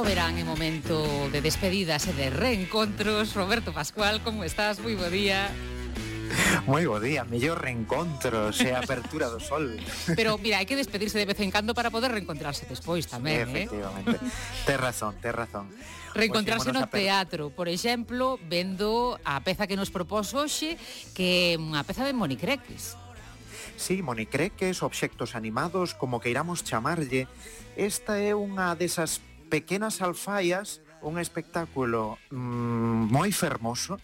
o 0.00 0.02
verán 0.02 0.40
é 0.40 0.44
momento 0.48 1.28
de 1.28 1.44
despedidas 1.44 2.08
e 2.08 2.16
de 2.16 2.32
reencontros. 2.32 3.36
Roberto 3.36 3.76
Pascual, 3.76 4.24
como 4.24 4.48
estás? 4.48 4.80
Moi 4.80 4.96
bo 4.96 5.04
día. 5.12 5.52
Moi 6.64 6.88
bo 6.88 6.96
día, 6.96 7.28
mellor 7.28 7.60
reencontros 7.60 8.64
e 8.64 8.72
apertura 8.72 9.28
do 9.28 9.36
sol. 9.36 9.76
Pero 10.16 10.40
mira, 10.40 10.56
hai 10.56 10.64
que 10.64 10.72
despedirse 10.72 11.20
de 11.20 11.28
vez 11.28 11.36
en 11.44 11.52
cando 11.52 11.76
para 11.76 11.92
poder 11.92 12.16
reencontrarse 12.16 12.64
despois 12.64 13.04
tamén, 13.12 13.44
sí, 13.44 13.68
efectivamente. 13.68 14.16
eh? 14.16 14.24
Efectivamente. 14.24 14.64
Tes 14.64 14.78
razón, 14.80 15.12
tes 15.20 15.34
razón. 15.36 15.68
Reencontrarse 16.16 16.72
no 16.72 16.88
teatro, 16.88 17.52
por 17.52 17.68
exemplo, 17.68 18.40
vendo 18.48 19.20
a 19.28 19.44
peza 19.44 19.68
que 19.68 19.76
nos 19.76 19.92
propós 19.92 20.32
hoxe, 20.32 20.80
que 21.12 21.52
é 21.52 21.60
unha 21.60 21.84
peza 21.84 22.08
de 22.08 22.16
Monicreques. 22.16 22.96
Sí, 23.76 24.00
monicreques, 24.00 24.80
obxectos 24.80 25.36
animados, 25.36 25.92
como 25.92 26.20
queiramos 26.20 26.64
chamarlle, 26.64 27.28
esta 27.76 28.20
é 28.20 28.36
unha 28.36 28.76
desas 28.76 29.24
pequenas 29.50 30.00
alfaias 30.00 30.80
un 31.02 31.18
espectáculo 31.18 32.18
mmm, 32.30 33.08
moi 33.08 33.32
fermoso 33.32 33.96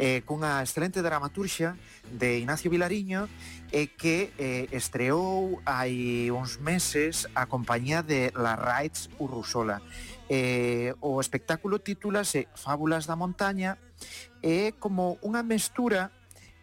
eh, 0.00 0.24
cunha 0.24 0.64
excelente 0.64 1.04
dramaturxia 1.04 1.76
de 2.08 2.40
Ignacio 2.40 2.72
Vilariño 2.72 3.28
e 3.70 3.84
eh, 3.84 3.88
que 3.92 4.32
eh, 4.40 4.66
estreou 4.72 5.60
hai 5.68 6.32
uns 6.32 6.56
meses 6.58 7.28
a 7.36 7.44
compañía 7.46 8.00
de 8.00 8.32
La 8.32 8.56
Raids 8.56 9.12
Urrusola. 9.20 9.84
Eh, 10.28 10.92
o 11.00 11.20
espectáculo 11.20 11.80
titúlase 11.80 12.48
Fábulas 12.56 13.04
da 13.04 13.16
Montaña 13.16 13.76
é 14.40 14.72
eh, 14.72 14.76
como 14.76 15.20
unha 15.20 15.44
mestura 15.44 16.12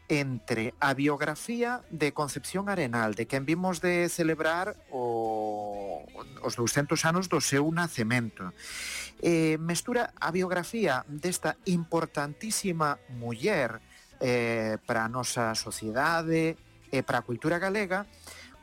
entre 0.07 0.73
a 0.77 0.93
biografía 0.93 1.81
de 1.89 2.13
Concepción 2.13 2.69
Arenal, 2.69 3.17
de 3.17 3.25
quen 3.25 3.45
vimos 3.45 3.81
de 3.81 4.05
celebrar 4.09 4.77
o 4.93 5.34
os 6.41 6.55
200 6.55 7.03
anos 7.05 7.27
do 7.27 7.41
seu 7.41 7.67
nacemento. 7.71 8.53
Eh, 9.21 9.57
mestura 9.59 10.13
a 10.19 10.31
biografía 10.31 11.03
desta 11.07 11.57
importantísima 11.65 12.99
muller 13.09 13.79
eh, 14.19 14.77
para 14.85 15.05
a 15.05 15.11
nosa 15.11 15.55
sociedade 15.55 16.55
e 16.91 17.03
para 17.03 17.19
a 17.19 17.27
cultura 17.27 17.59
galega 17.59 18.05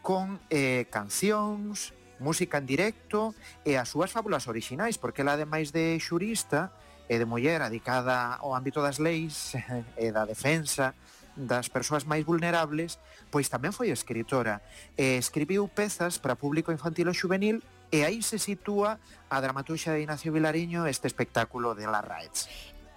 con 0.00 0.40
eh, 0.50 0.86
cancións, 0.90 1.94
música 2.22 2.58
en 2.58 2.66
directo 2.66 3.34
e 3.66 3.74
as 3.74 3.90
súas 3.90 4.14
fábulas 4.14 4.46
orixinais, 4.46 4.96
porque 4.96 5.22
ela, 5.22 5.34
ademais 5.34 5.74
de 5.74 5.98
xurista 5.98 6.70
e 7.10 7.18
de 7.18 7.26
muller 7.26 7.60
adicada 7.60 8.38
ao 8.38 8.54
ámbito 8.54 8.80
das 8.80 9.02
leis 9.02 9.58
e 9.98 10.14
da 10.14 10.24
defensa 10.24 10.94
das 11.36 11.68
persoas 11.72 12.04
máis 12.04 12.24
vulnerables, 12.24 13.00
pois 13.32 13.48
tamén 13.48 13.72
foi 13.72 13.90
escritora. 13.90 14.60
E 14.96 15.16
escribiu 15.16 15.68
pezas 15.68 16.20
para 16.20 16.36
público 16.38 16.72
infantil 16.72 17.08
ou 17.08 17.16
juvenil 17.16 17.64
e 17.92 18.08
aí 18.08 18.24
se 18.24 18.40
sitúa 18.40 18.96
a 19.28 19.36
dramatuxa 19.40 19.92
de 19.92 20.00
Ignacio 20.00 20.32
Vilariño 20.32 20.88
este 20.88 21.06
espectáculo 21.06 21.76
de 21.76 21.84
La 21.84 22.00
Raets 22.00 22.48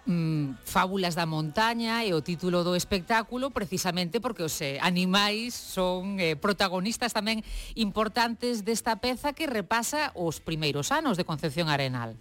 mm, 0.07 0.63
Fábulas 0.63 1.19
da 1.19 1.27
montaña 1.27 2.07
e 2.07 2.15
o 2.15 2.23
título 2.23 2.63
do 2.63 2.79
espectáculo 2.79 3.51
precisamente 3.51 4.23
porque 4.23 4.47
os 4.47 4.55
eh, 4.63 4.79
animais 4.79 5.51
son 5.51 6.17
eh, 6.23 6.39
protagonistas 6.39 7.11
tamén 7.11 7.43
importantes 7.75 8.63
desta 8.63 9.03
peza 9.03 9.35
que 9.35 9.51
repasa 9.51 10.15
os 10.15 10.39
primeiros 10.39 10.95
anos 10.95 11.19
de 11.19 11.27
Concepción 11.27 11.67
Arenal 11.67 12.15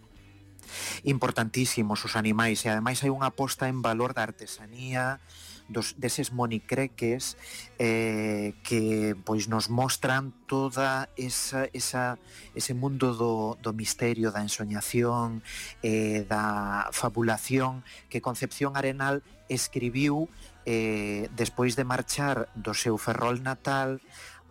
importantísimos 1.06 2.02
os 2.02 2.18
animais 2.18 2.66
e 2.66 2.72
ademais 2.74 2.98
hai 3.06 3.14
unha 3.14 3.30
aposta 3.30 3.70
en 3.70 3.86
valor 3.86 4.18
da 4.18 4.26
artesanía 4.26 5.22
dos, 5.68 5.94
deses 5.98 6.32
monicreques 6.32 7.36
eh, 7.78 8.54
que 8.62 9.16
pois 9.24 9.48
nos 9.48 9.70
mostran 9.70 10.32
toda 10.46 11.08
esa, 11.16 11.68
esa 11.72 12.18
ese 12.54 12.74
mundo 12.74 13.14
do, 13.14 13.56
do 13.62 13.72
misterio, 13.72 14.30
da 14.30 14.42
ensoñación, 14.44 15.42
eh, 15.82 16.24
da 16.28 16.88
fabulación 16.92 17.82
que 18.08 18.20
Concepción 18.20 18.76
Arenal 18.76 19.22
escribiu 19.48 20.28
eh, 20.64 21.28
despois 21.36 21.76
de 21.76 21.84
marchar 21.84 22.48
do 22.56 22.72
seu 22.72 22.96
ferrol 22.96 23.40
natal 23.44 24.00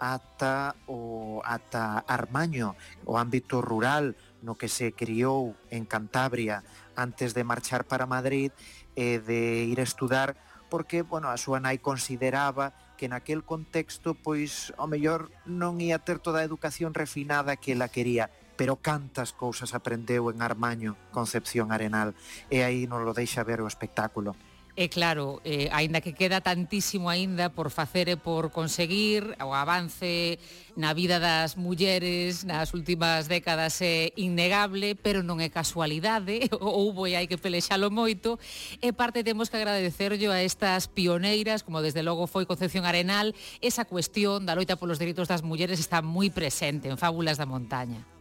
ata 0.04 0.76
o 0.86 1.40
ata 1.46 2.04
Armaño, 2.08 2.76
o 3.06 3.16
ámbito 3.18 3.62
rural 3.62 4.20
no 4.44 4.60
que 4.60 4.68
se 4.68 4.92
criou 4.92 5.56
en 5.72 5.88
Cantabria 5.88 6.68
antes 7.00 7.34
de 7.34 7.48
marchar 7.48 7.88
para 7.88 8.06
Madrid 8.06 8.52
e 9.00 9.16
eh, 9.16 9.20
de 9.24 9.64
ir 9.66 9.80
a 9.80 9.88
estudar 9.88 10.36
porque, 10.74 11.04
bueno, 11.04 11.30
a 11.30 11.38
súa 11.38 11.62
nai 11.62 11.78
consideraba 11.78 12.74
que 12.98 13.06
naquel 13.06 13.46
contexto, 13.46 14.18
pois, 14.18 14.74
ao 14.74 14.90
mellor 14.90 15.30
non 15.46 15.78
ia 15.78 16.02
ter 16.02 16.18
toda 16.18 16.42
a 16.42 16.48
educación 16.50 16.98
refinada 16.98 17.62
que 17.62 17.78
ela 17.78 17.94
quería, 17.94 18.34
pero 18.58 18.82
cantas 18.82 19.38
cousas 19.38 19.78
aprendeu 19.78 20.34
en 20.34 20.42
Armaño, 20.42 20.98
Concepción 21.14 21.70
Arenal, 21.70 22.18
e 22.50 22.66
aí 22.66 22.90
non 22.90 23.06
lo 23.06 23.14
deixa 23.14 23.46
ver 23.46 23.62
o 23.62 23.70
espectáculo. 23.70 24.34
E 24.74 24.90
claro, 24.90 25.38
eh, 25.46 25.70
aínda 25.70 26.02
que 26.02 26.18
queda 26.18 26.42
tantísimo 26.42 27.06
aínda 27.06 27.54
por 27.54 27.70
facer 27.70 28.10
e 28.10 28.18
por 28.18 28.50
conseguir, 28.50 29.38
o 29.38 29.54
avance 29.54 30.42
na 30.74 30.98
vida 30.98 31.22
das 31.22 31.54
mulleres 31.54 32.42
nas 32.42 32.74
últimas 32.74 33.30
décadas 33.30 33.78
é 33.86 34.10
innegable, 34.18 34.98
pero 34.98 35.22
non 35.22 35.38
é 35.46 35.54
casualidade, 35.54 36.50
houbo 36.58 37.06
e 37.06 37.14
hai 37.14 37.30
que 37.30 37.38
pelexalo 37.38 37.94
moito, 37.94 38.42
e 38.82 38.90
parte 38.98 39.22
temos 39.22 39.54
que 39.54 39.62
agradecerllo 39.62 40.34
a 40.34 40.42
estas 40.42 40.90
pioneiras, 40.90 41.62
como 41.62 41.86
desde 41.86 42.02
logo 42.02 42.26
foi 42.26 42.50
Concepción 42.50 42.90
Arenal, 42.90 43.38
esa 43.62 43.86
cuestión 43.86 44.50
da 44.50 44.58
loita 44.58 44.74
polos 44.74 44.98
delitos 44.98 45.30
das 45.30 45.46
mulleres 45.46 45.78
está 45.78 46.02
moi 46.02 46.34
presente 46.34 46.90
en 46.90 46.98
Fábulas 46.98 47.38
da 47.38 47.46
Montaña 47.46 48.13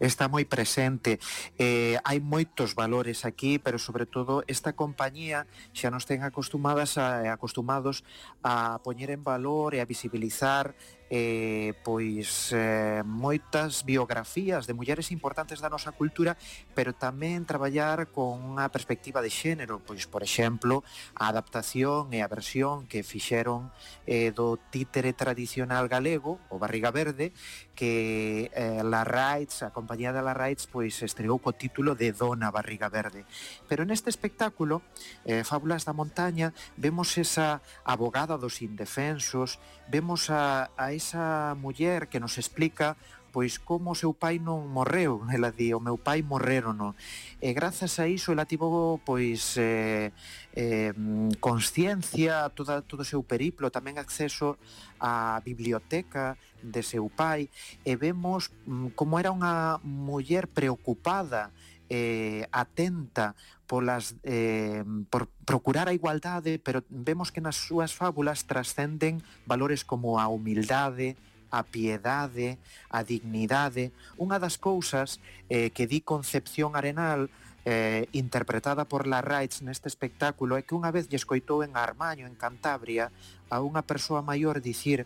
está 0.00 0.28
moi 0.28 0.44
presente. 0.46 1.18
Eh, 1.58 1.98
hai 2.06 2.22
moitos 2.22 2.72
valores 2.78 3.24
aquí, 3.24 3.58
pero 3.58 3.76
sobre 3.76 4.06
todo 4.06 4.44
esta 4.46 4.72
compañía 4.72 5.44
xa 5.74 5.90
nos 5.90 6.06
ten 6.06 6.22
acostumadas 6.22 6.96
a, 6.96 7.32
acostumados 7.32 8.04
a 8.44 8.80
poñer 8.84 9.10
en 9.10 9.24
valor 9.24 9.74
e 9.74 9.80
a 9.82 9.88
visibilizar 9.88 10.72
eh, 11.12 11.76
pois 11.84 12.56
eh, 12.56 13.04
moitas 13.04 13.84
biografías 13.84 14.64
de 14.64 14.72
mulleres 14.72 15.12
importantes 15.12 15.60
da 15.60 15.68
nosa 15.68 15.92
cultura, 15.92 16.40
pero 16.72 16.96
tamén 16.96 17.44
traballar 17.44 18.08
con 18.08 18.40
unha 18.40 18.72
perspectiva 18.72 19.20
de 19.20 19.28
xénero, 19.28 19.84
pois 19.84 20.08
por 20.08 20.24
exemplo, 20.24 20.80
a 21.12 21.28
adaptación 21.28 22.16
e 22.16 22.24
a 22.24 22.32
versión 22.32 22.88
que 22.88 23.04
fixeron 23.04 23.68
eh, 24.08 24.32
do 24.32 24.56
títere 24.72 25.12
tradicional 25.12 25.84
galego, 25.92 26.40
o 26.48 26.56
Barriga 26.56 26.88
Verde, 26.88 27.36
que 27.76 28.48
eh, 28.56 28.80
la 28.80 29.04
Raids, 29.04 29.60
a 29.60 29.68
compañía 29.68 30.16
de 30.16 30.24
la 30.24 30.32
Raids, 30.32 30.64
pois 30.64 30.96
estreou 31.04 31.36
co 31.36 31.52
título 31.52 31.92
de 31.92 32.16
Dona 32.16 32.48
Barriga 32.48 32.88
Verde. 32.88 33.28
Pero 33.68 33.84
neste 33.84 34.08
espectáculo, 34.08 34.80
eh, 35.28 35.44
Fábulas 35.44 35.84
da 35.84 35.92
Montaña, 35.92 36.56
vemos 36.80 37.20
esa 37.20 37.60
abogada 37.84 38.40
dos 38.40 38.64
indefensos, 38.64 39.60
vemos 39.92 40.32
a, 40.32 40.72
a 40.80 40.96
esa 41.02 41.58
muller 41.58 42.06
que 42.06 42.22
nos 42.22 42.38
explica 42.38 42.94
pois 43.32 43.56
como 43.56 43.96
o 43.96 43.98
seu 43.98 44.12
pai 44.12 44.36
non 44.36 44.68
morreu, 44.68 45.24
ela 45.34 45.48
di, 45.48 45.72
o 45.72 45.80
meu 45.80 45.96
pai 45.96 46.20
morreu 46.20 46.70
non. 46.76 46.92
E 47.40 47.50
grazas 47.56 47.96
a 47.98 48.06
iso 48.06 48.30
ela 48.30 48.44
tivo 48.44 49.00
pois 49.02 49.56
eh, 49.56 50.12
eh, 50.52 50.92
consciencia, 51.40 52.52
toda, 52.52 52.84
todo 52.84 53.00
o 53.00 53.08
seu 53.08 53.24
periplo, 53.24 53.72
tamén 53.72 53.96
acceso 53.96 54.60
á 55.00 55.40
biblioteca 55.40 56.36
de 56.60 56.84
seu 56.84 57.08
pai, 57.08 57.48
e 57.82 57.96
vemos 57.96 58.52
mm, 58.68 58.92
como 58.94 59.16
era 59.16 59.32
unha 59.32 59.80
muller 59.80 60.46
preocupada 60.46 61.50
eh, 61.92 62.48
atenta 62.52 63.36
polas 63.68 64.16
eh, 64.24 64.80
por 65.12 65.28
procurar 65.44 65.88
a 65.88 65.92
igualdade, 65.92 66.56
pero 66.56 66.80
vemos 66.88 67.28
que 67.28 67.44
nas 67.44 67.60
súas 67.60 67.92
fábulas 67.92 68.48
trascenden 68.48 69.20
valores 69.44 69.84
como 69.84 70.16
a 70.16 70.32
humildade, 70.32 71.20
a 71.52 71.60
piedade, 71.60 72.56
a 72.88 73.04
dignidade, 73.04 73.92
unha 74.16 74.40
das 74.40 74.56
cousas 74.56 75.20
eh, 75.52 75.68
que 75.68 75.84
di 75.84 76.00
Concepción 76.00 76.80
Arenal 76.80 77.28
eh, 77.68 78.08
interpretada 78.16 78.88
por 78.88 79.04
la 79.04 79.20
Rights 79.20 79.60
neste 79.60 79.92
espectáculo 79.92 80.56
é 80.56 80.64
que 80.64 80.72
unha 80.72 80.88
vez 80.88 81.12
lle 81.12 81.20
escoitou 81.20 81.60
en 81.60 81.76
Armaño, 81.76 82.24
en 82.24 82.40
Cantabria, 82.40 83.12
a 83.52 83.60
unha 83.60 83.84
persoa 83.84 84.24
maior 84.24 84.64
dicir 84.64 85.04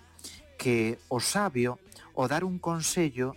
que 0.55 1.02
o 1.10 1.19
sabio, 1.19 1.82
o 2.14 2.31
dar 2.31 2.46
un 2.46 2.62
consello, 2.62 3.34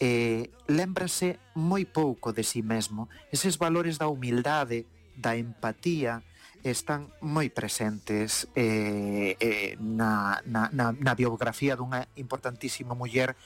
eh, 0.00 0.50
lembrase 0.66 1.38
moi 1.54 1.84
pouco 1.86 2.32
de 2.32 2.42
si 2.42 2.60
sí 2.60 2.66
mesmo. 2.66 3.08
Eses 3.30 3.56
valores 3.56 3.98
da 3.98 4.10
humildade, 4.10 4.86
da 5.14 5.36
empatía, 5.38 6.22
están 6.64 7.12
moi 7.20 7.52
presentes 7.52 8.48
eh, 8.56 9.36
eh, 9.36 9.76
na, 9.76 10.40
na, 10.48 10.72
na, 10.72 10.96
na 10.96 11.12
biografía 11.12 11.76
dunha 11.76 12.08
importantísima 12.16 12.96
muller 12.96 13.36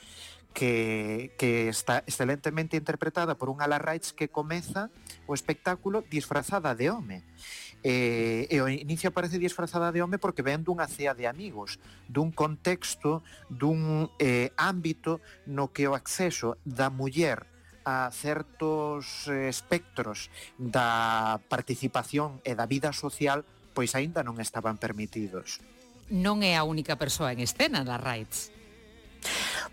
que, 0.53 1.35
que 1.37 1.67
está 1.67 1.99
excelentemente 2.07 2.79
interpretada 2.79 3.35
por 3.35 3.51
unha 3.51 3.67
Ala 3.67 3.77
Rights 3.77 4.15
que 4.15 4.31
comeza 4.31 4.87
o 5.27 5.35
espectáculo 5.35 6.01
disfrazada 6.07 6.73
de 6.73 6.89
home. 6.89 7.21
E, 7.79 8.47
e 8.51 8.59
o 8.59 8.67
inicio 8.67 9.07
aparece 9.07 9.39
disfrazada 9.39 9.91
de 9.95 10.03
home 10.03 10.19
porque 10.19 10.43
ven 10.43 10.67
dunha 10.67 10.87
cea 10.87 11.15
de 11.15 11.31
amigos, 11.31 11.79
dun 12.11 12.35
contexto, 12.35 13.23
dun 13.47 14.11
eh, 14.19 14.51
ámbito 14.59 15.23
no 15.47 15.71
que 15.71 15.87
o 15.87 15.95
acceso 15.95 16.59
da 16.67 16.91
muller 16.91 17.47
a 17.87 18.11
certos 18.11 19.31
eh, 19.31 19.47
espectros 19.47 20.27
da 20.59 21.39
participación 21.47 22.43
e 22.43 22.51
da 22.53 22.67
vida 22.67 22.91
social 22.91 23.47
pois 23.71 23.95
aínda 23.95 24.27
non 24.27 24.43
estaban 24.43 24.75
permitidos. 24.75 25.63
Non 26.11 26.43
é 26.43 26.59
a 26.59 26.67
única 26.67 26.99
persoa 26.99 27.31
en 27.31 27.39
escena 27.39 27.87
da 27.87 27.95
Rights. 27.95 28.51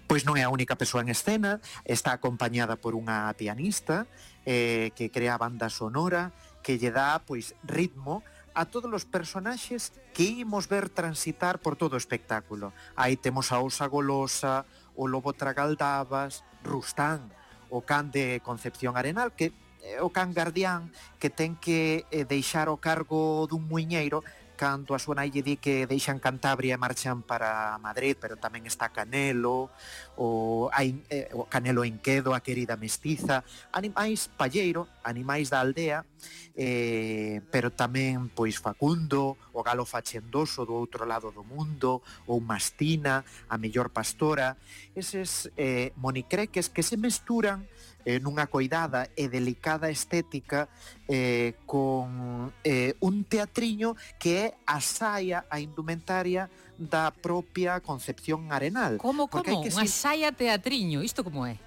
Pois 0.07 0.23
non 0.23 0.39
é 0.39 0.47
a 0.47 0.53
única 0.53 0.79
persoa 0.79 1.03
en 1.03 1.11
escena, 1.11 1.59
está 1.83 2.15
acompañada 2.15 2.79
por 2.79 2.95
unha 2.95 3.35
pianista 3.35 4.07
eh, 4.47 4.95
que 4.95 5.11
crea 5.11 5.35
banda 5.35 5.67
sonora, 5.67 6.31
que 6.67 6.83
lle 6.83 6.91
dá 6.91 7.23
pois 7.23 7.55
ritmo 7.63 8.27
a 8.51 8.67
todos 8.67 8.91
os 8.91 9.07
personaxes 9.07 9.95
que 10.11 10.43
imos 10.43 10.67
ver 10.67 10.91
transitar 10.91 11.63
por 11.63 11.79
todo 11.79 11.95
o 11.95 12.03
espectáculo. 12.03 12.75
Aí 12.99 13.15
temos 13.15 13.55
a 13.55 13.63
Osa 13.63 13.87
Golosa, 13.87 14.67
o 14.99 15.07
Lobo 15.07 15.31
Tragaldabas, 15.31 16.43
Rustán, 16.67 17.31
o 17.71 17.87
can 17.87 18.11
de 18.11 18.43
Concepción 18.43 18.99
Arenal, 18.99 19.31
que 19.31 19.55
o 20.03 20.11
can 20.11 20.35
guardián 20.35 20.91
que 21.23 21.31
ten 21.31 21.55
que 21.55 22.03
eh, 22.11 22.27
deixar 22.27 22.67
o 22.67 22.83
cargo 22.83 23.47
dun 23.47 23.63
muiñeiro 23.63 24.27
cando 24.57 24.97
a 24.97 24.99
súa 24.99 25.21
nai 25.21 25.29
lle 25.29 25.45
di 25.45 25.61
que 25.61 25.85
deixan 25.85 26.19
Cantabria 26.19 26.75
e 26.75 26.81
marchan 26.81 27.21
para 27.21 27.77
Madrid, 27.79 28.17
pero 28.17 28.41
tamén 28.41 28.65
está 28.65 28.89
Canelo, 28.89 29.69
o, 30.17 30.73
hai, 30.73 30.97
eh, 31.13 31.29
o 31.37 31.45
Canelo 31.45 31.85
Enquedo, 31.85 32.33
a 32.33 32.41
querida 32.41 32.81
mestiza, 32.81 33.45
animais 33.71 34.33
palleiro, 34.33 34.89
animais 35.05 35.53
da 35.53 35.61
aldea, 35.61 36.09
eh, 36.57 37.45
pero 37.53 37.69
tamén 37.69 38.33
pois 38.33 38.57
Facundo, 38.57 39.37
o 39.53 39.61
galo 39.61 39.85
fachendoso 39.85 40.65
do 40.65 40.73
outro 40.73 41.05
lado 41.05 41.29
do 41.29 41.45
mundo, 41.45 42.01
ou 42.25 42.41
Mastina, 42.41 43.23
a 43.47 43.61
mellor 43.61 43.93
pastora, 43.93 44.57
eses 44.97 45.53
eh, 45.61 45.93
monicreques 46.01 46.73
que 46.73 46.81
se 46.81 46.97
mesturan 46.97 47.69
eh, 48.07 48.23
nunha 48.23 48.47
coidada 48.47 49.11
e 49.19 49.27
delicada 49.27 49.91
estética 49.91 50.71
eh, 51.11 51.59
con 51.67 52.55
eh, 52.63 52.95
un 53.03 53.27
teatriño 53.27 53.99
que 54.23 54.31
é 54.39 54.47
a 54.63 54.79
saia, 54.79 55.43
a 55.51 55.59
indumentaria 55.59 56.47
da 56.79 57.11
propia 57.11 57.83
Concepción 57.83 58.55
Arenal. 58.55 59.03
Como, 59.03 59.27
como? 59.27 59.43
Que 59.43 59.75
Unha 59.75 59.91
saia 59.91 60.31
teatriño, 60.31 61.03
isto 61.03 61.27
como 61.27 61.43
é? 61.43 61.59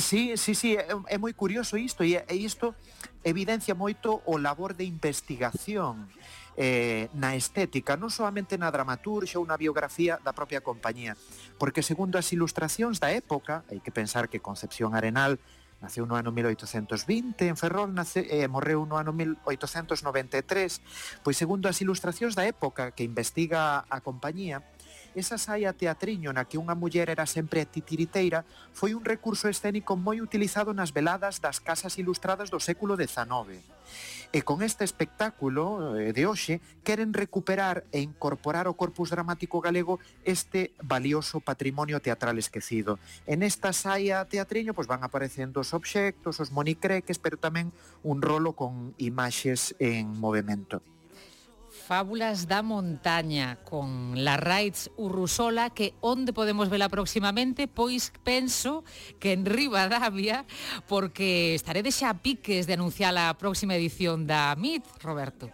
Sí, 0.00 0.34
sí, 0.40 0.56
sí, 0.56 0.74
é, 0.74 0.96
é 1.12 1.16
moi 1.20 1.36
curioso 1.36 1.76
isto 1.76 2.02
e, 2.02 2.16
e 2.16 2.34
isto 2.40 2.74
evidencia 3.22 3.76
moito 3.76 4.24
o 4.24 4.40
labor 4.40 4.74
de 4.74 4.88
investigación 4.88 6.08
eh, 6.56 7.12
na 7.12 7.36
estética, 7.36 8.00
non 8.00 8.08
solamente 8.08 8.56
na 8.56 8.72
dramaturxa 8.72 9.36
ou 9.36 9.44
na 9.44 9.60
biografía 9.60 10.16
da 10.24 10.32
propia 10.32 10.64
compañía, 10.64 11.14
porque 11.60 11.84
segundo 11.84 12.16
as 12.16 12.32
ilustracións 12.32 12.96
da 12.96 13.12
época, 13.12 13.62
hai 13.68 13.78
que 13.84 13.92
pensar 13.92 14.32
que 14.32 14.40
Concepción 14.40 14.96
Arenal 14.96 15.36
Naceu 15.80 16.08
no 16.08 16.16
ano 16.16 16.32
1820 16.32 17.48
en 17.48 17.56
Ferrol 17.56 17.92
nace, 17.92 18.24
eh, 18.32 18.44
e 18.44 18.48
morreu 18.48 18.88
no 18.88 18.96
ano 18.96 19.12
1893. 19.12 21.20
Pois 21.20 21.36
segundo 21.36 21.68
as 21.68 21.80
ilustracións 21.84 22.32
da 22.32 22.48
época 22.48 22.96
que 22.96 23.04
investiga 23.04 23.84
a 23.84 24.00
compañía, 24.00 24.64
Esa 25.16 25.40
saia 25.40 25.72
teatriño 25.72 26.28
na 26.36 26.44
que 26.44 26.60
unha 26.60 26.76
muller 26.76 27.08
era 27.08 27.24
sempre 27.24 27.64
titiriteira 27.64 28.44
foi 28.76 28.92
un 28.92 29.00
recurso 29.00 29.48
escénico 29.48 29.96
moi 29.96 30.20
utilizado 30.20 30.76
nas 30.76 30.92
veladas 30.92 31.40
das 31.40 31.56
casas 31.56 31.96
ilustradas 31.96 32.52
do 32.52 32.60
século 32.60 33.00
XIX. 33.00 33.64
E 34.28 34.44
con 34.44 34.60
este 34.60 34.84
espectáculo 34.84 35.96
eh, 35.96 36.12
de 36.12 36.28
hoxe 36.28 36.60
queren 36.84 37.16
recuperar 37.16 37.88
e 37.96 38.04
incorporar 38.04 38.68
ao 38.68 38.76
corpus 38.76 39.08
dramático 39.08 39.64
galego 39.64 40.04
este 40.28 40.76
valioso 40.84 41.40
patrimonio 41.40 41.96
teatral 42.04 42.36
esquecido. 42.36 43.00
En 43.24 43.40
esta 43.40 43.72
saia 43.72 44.20
teatriño 44.28 44.76
pois 44.76 44.84
van 44.84 45.00
aparecendo 45.00 45.64
os 45.64 45.72
obxectos, 45.72 46.44
os 46.44 46.52
monicreques, 46.52 47.16
pero 47.16 47.40
tamén 47.40 47.72
un 48.04 48.20
rolo 48.20 48.52
con 48.52 48.92
imaxes 49.00 49.72
en 49.80 50.12
movimento. 50.12 50.84
Fábulas 51.86 52.48
da 52.48 52.66
Montaña 52.66 53.62
con 53.62 54.24
la 54.24 54.36
Raids 54.36 54.90
Urrusola 54.96 55.70
que 55.70 55.94
onde 56.02 56.34
podemos 56.34 56.66
vela 56.66 56.90
próximamente 56.90 57.70
pois 57.70 58.10
penso 58.26 58.82
que 59.22 59.30
en 59.30 59.46
Rivadavia 59.46 60.50
porque 60.90 61.54
estaré 61.54 61.86
de 61.86 61.94
xa 61.94 62.18
piques 62.26 62.66
de 62.66 62.74
anunciar 62.74 63.14
a 63.14 63.30
próxima 63.38 63.78
edición 63.78 64.26
da 64.26 64.50
MIT, 64.58 64.82
Roberto. 64.98 65.46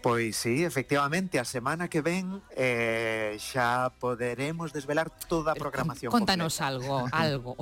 Pois 0.00 0.40
sí, 0.40 0.64
efectivamente, 0.64 1.36
a 1.36 1.44
semana 1.44 1.92
que 1.92 2.00
ven 2.00 2.40
eh, 2.56 3.36
xa 3.36 3.92
poderemos 4.00 4.72
desvelar 4.72 5.12
toda 5.12 5.52
a 5.52 5.56
eh, 5.56 5.60
programación. 5.60 6.08
Contanos 6.08 6.56
completa. 6.56 6.72
algo, 6.72 6.96
algo. 7.12 7.52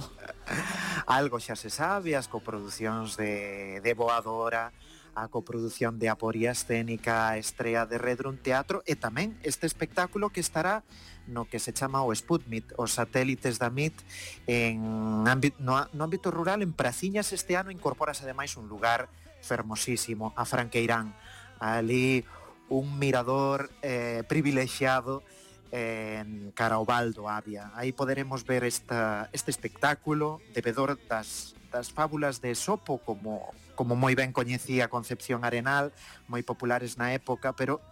algo 1.11 1.37
xa 1.43 1.59
se 1.59 1.75
sabe, 1.75 2.15
as 2.15 2.31
coproducións 2.31 3.19
de, 3.19 3.83
de 3.83 3.93
Boadora, 3.99 4.71
a 5.15 5.29
coprodución 5.29 5.99
de 5.99 6.09
Aporía 6.09 6.53
Escénica 6.53 7.37
Estrea 7.39 7.87
de 7.87 7.99
Redrun 7.99 8.37
Teatro 8.37 8.83
e 8.85 8.99
tamén 8.99 9.39
este 9.47 9.67
espectáculo 9.67 10.31
que 10.31 10.43
estará 10.43 10.83
no 11.25 11.49
que 11.49 11.57
se 11.57 11.73
chama 11.73 12.05
o 12.05 12.13
Sputnik, 12.13 12.77
os 12.77 13.01
satélites 13.01 13.57
da 13.57 13.73
MIT 13.73 13.97
en 14.45 15.25
ámbito, 15.25 15.57
no, 15.63 15.81
no 15.97 16.03
ámbito 16.05 16.29
rural 16.29 16.61
en 16.61 16.77
Praciñas 16.77 17.33
este 17.33 17.57
ano 17.57 17.73
incorpórase 17.73 18.29
ademais 18.29 18.59
un 18.61 18.69
lugar 18.69 19.09
fermosísimo, 19.45 20.33
a 20.37 20.45
Franqueirán. 20.45 21.15
Ali 21.61 22.25
un 22.69 22.99
mirador 22.99 23.71
eh, 23.83 24.25
privilexiado 24.27 25.23
en 25.71 26.51
Caraobaldo, 26.53 27.29
Avia. 27.29 27.71
Aí 27.75 27.93
poderemos 27.93 28.45
ver 28.45 28.65
esta, 28.65 29.29
este 29.33 29.51
espectáculo, 29.51 30.41
devedor 30.55 30.99
das 31.09 31.55
das 31.75 31.91
fábulas 31.91 32.39
de 32.39 32.55
Sopo, 32.55 33.03
como, 33.03 33.51
como 33.75 33.99
moi 33.99 34.15
ben 34.15 34.31
coñecía 34.31 34.87
Concepción 34.87 35.43
Arenal, 35.43 35.91
moi 36.31 36.47
populares 36.47 36.95
na 36.95 37.11
época, 37.11 37.51
pero 37.59 37.83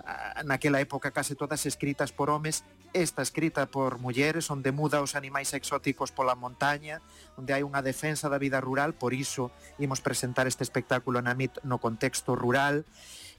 ah, 0.00 0.40
naquela 0.48 0.80
época 0.80 1.12
case 1.12 1.36
todas 1.36 1.68
escritas 1.68 2.16
por 2.16 2.32
homes, 2.32 2.64
esta 2.96 3.20
escrita 3.20 3.68
por 3.68 4.00
mulleres, 4.00 4.48
onde 4.48 4.72
muda 4.72 5.04
os 5.04 5.12
animais 5.12 5.52
exóticos 5.52 6.16
pola 6.16 6.32
montaña, 6.32 7.04
onde 7.36 7.52
hai 7.52 7.60
unha 7.60 7.84
defensa 7.84 8.32
da 8.32 8.40
vida 8.40 8.64
rural, 8.64 8.96
por 8.96 9.12
iso 9.12 9.52
imos 9.76 10.00
presentar 10.00 10.48
este 10.48 10.64
espectáculo 10.64 11.20
na 11.20 11.36
MIT 11.36 11.60
no 11.68 11.76
contexto 11.76 12.32
rural, 12.32 12.88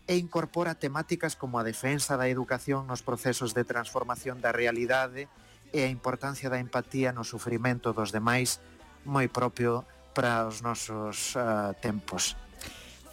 e 0.05 0.13
incorpora 0.21 0.77
temáticas 0.77 1.33
como 1.33 1.57
a 1.57 1.65
defensa 1.65 2.21
da 2.21 2.29
educación 2.29 2.85
nos 2.85 3.01
procesos 3.01 3.57
de 3.57 3.65
transformación 3.65 4.45
da 4.45 4.53
realidade 4.53 5.25
e 5.73 5.83
a 5.83 5.89
importancia 5.89 6.54
da 6.54 6.61
empatía 6.61 7.11
no 7.11 7.25
sufrimento 7.25 7.97
dos 7.97 8.13
demais 8.13 8.61
moi 9.07 9.31
propio 9.31 9.87
para 10.14 10.45
os 10.45 10.61
nosos 10.61 11.33
uh, 11.40 11.73
tempos. 11.80 12.35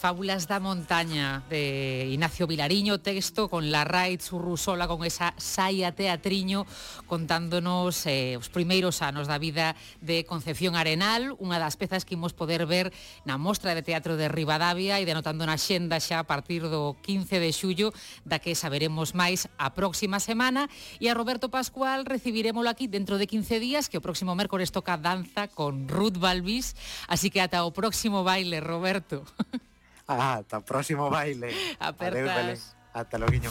Fábulas 0.04 0.44
da 0.44 0.60
Montaña 0.60 1.48
de 1.48 2.04
Ignacio 2.12 2.46
Vilariño, 2.46 3.00
texto 3.00 3.48
con 3.48 3.72
la 3.72 3.88
Raid 3.88 4.20
Zurrusola, 4.20 4.86
con 4.86 5.02
esa 5.02 5.32
saia 5.40 5.96
teatriño 5.96 6.68
contándonos 7.08 8.04
eh, 8.04 8.36
os 8.36 8.52
primeiros 8.52 9.00
anos 9.00 9.32
da 9.32 9.40
vida 9.40 9.72
de 10.04 10.28
Concepción 10.28 10.76
Arenal, 10.76 11.32
unha 11.40 11.56
das 11.56 11.80
pezas 11.80 12.04
que 12.04 12.20
imos 12.20 12.36
poder 12.36 12.68
ver 12.68 12.92
na 13.24 13.40
Mostra 13.40 13.72
de 13.72 13.80
Teatro 13.80 14.20
de 14.20 14.28
Rivadavia 14.28 15.00
e 15.00 15.08
denotando 15.08 15.48
na 15.48 15.56
xenda 15.56 15.96
xa 15.96 16.20
a 16.20 16.28
partir 16.28 16.68
do 16.68 17.00
15 17.00 17.40
de 17.40 17.48
xullo, 17.56 17.88
da 18.28 18.36
que 18.36 18.52
saberemos 18.52 19.16
máis 19.16 19.48
a 19.56 19.72
próxima 19.72 20.20
semana 20.20 20.68
e 21.00 21.08
a 21.08 21.16
Roberto 21.16 21.48
Pascual 21.48 22.04
recibiremoslo 22.04 22.68
aquí 22.68 22.92
dentro 22.92 23.16
de 23.16 23.24
15 23.24 23.56
días, 23.56 23.88
que 23.88 23.96
o 23.96 24.04
próximo 24.04 24.36
mércores 24.36 24.68
toca 24.68 25.00
danza 25.00 25.48
con 25.48 25.88
Ruth 25.88 26.20
Balbis. 26.20 26.76
así 27.08 27.32
que 27.32 27.40
ata 27.40 27.64
o 27.64 27.72
próximo 27.72 28.20
baile, 28.20 28.60
Roberto. 28.60 29.24
Ata 30.06 30.60
próximo 30.60 31.10
baile. 31.10 31.54
Apertas. 31.78 32.76
Hasta 32.92 33.18
luego, 33.18 33.32
guiño. 33.32 33.50